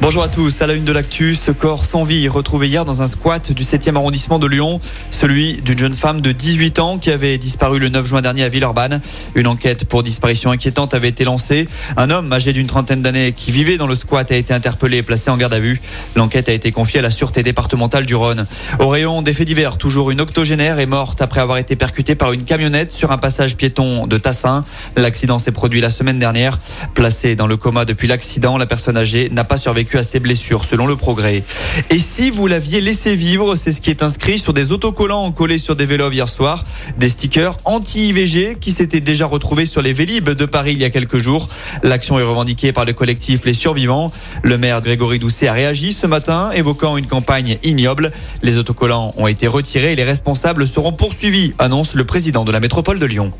[0.00, 3.02] Bonjour à tous, à la une de l'actu, ce corps sans vie retrouvé hier dans
[3.02, 4.80] un squat du 7e arrondissement de Lyon,
[5.10, 8.48] celui d'une jeune femme de 18 ans qui avait disparu le 9 juin dernier à
[8.48, 9.00] Villeurbanne.
[9.36, 11.68] Une enquête pour disparition inquiétante avait été lancée.
[11.96, 15.02] Un homme âgé d'une trentaine d'années qui vivait dans le squat a été interpellé et
[15.02, 15.80] placé en garde à vue.
[16.16, 18.46] L'enquête a été confiée à la sûreté départementale du Rhône.
[18.80, 22.32] Au rayon des faits divers, toujours une octogénaire est morte après avoir été percutée par
[22.32, 24.64] une camionnette sur un passage piéton de Tassin.
[24.96, 26.58] L'accident s'est produit la semaine dernière.
[26.94, 30.64] Placée dans le coma depuis l'accident, la personne âgée n'a pas survécu à ses blessures,
[30.64, 31.42] selon le progrès.
[31.90, 35.58] Et si vous l'aviez laissé vivre, c'est ce qui est inscrit sur des autocollants collés
[35.58, 36.64] sur des vélos hier soir,
[36.98, 40.90] des stickers anti-IVG qui s'étaient déjà retrouvés sur les Vélib de Paris il y a
[40.90, 41.48] quelques jours.
[41.82, 44.12] L'action est revendiquée par le collectif Les Survivants.
[44.42, 48.12] Le maire Grégory Doucet a réagi ce matin, évoquant une campagne ignoble.
[48.42, 52.60] Les autocollants ont été retirés et les responsables seront poursuivis, annonce le président de la
[52.60, 53.30] métropole de Lyon.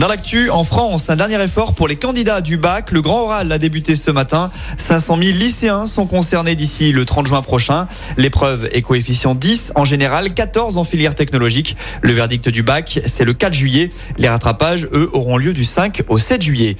[0.00, 2.90] Dans l'actu, en France, un dernier effort pour les candidats du bac.
[2.90, 4.50] Le grand oral a débuté ce matin.
[4.78, 7.86] 500 000 lycéens sont concernés d'ici le 30 juin prochain.
[8.16, 11.76] L'épreuve est coefficient 10 en général, 14 en filière technologique.
[12.00, 13.90] Le verdict du bac, c'est le 4 juillet.
[14.16, 16.76] Les rattrapages, eux, auront lieu du 5 au 7 juillet.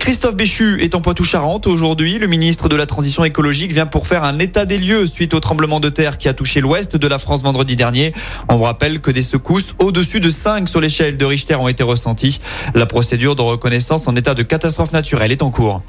[0.00, 2.18] Christophe Béchu est en Poitou-Charentes aujourd'hui.
[2.18, 5.38] Le ministre de la Transition écologique vient pour faire un état des lieux suite au
[5.38, 8.12] tremblement de terre qui a touché l'ouest de la France vendredi dernier.
[8.48, 11.84] On vous rappelle que des secousses au-dessus de 5 sur l'échelle de Richter ont été
[11.84, 12.40] ressenties.
[12.74, 15.82] La procédure de reconnaissance en état de catastrophe naturelle est en cours.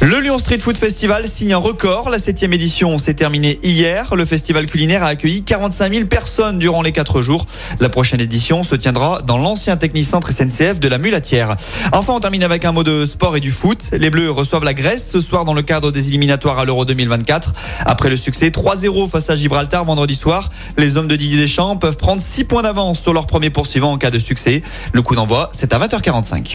[0.00, 2.08] Le Lyon Street Food Festival signe un record.
[2.08, 4.14] La septième édition s'est terminée hier.
[4.14, 7.46] Le festival culinaire a accueilli 45 000 personnes durant les quatre jours.
[7.80, 11.56] La prochaine édition se tiendra dans l'ancien technicentre SNCF de la Mulatière.
[11.92, 13.90] Enfin, on termine avec un mot de sport et du foot.
[13.92, 17.52] Les Bleus reçoivent la Grèce ce soir dans le cadre des éliminatoires à l'Euro 2024.
[17.84, 21.96] Après le succès 3-0 face à Gibraltar vendredi soir, les hommes de Didier Deschamps peuvent
[21.96, 24.62] prendre 6 points d'avance sur leur premier poursuivant en cas de succès.
[24.92, 26.54] Le coup d'envoi, c'est à 20h45.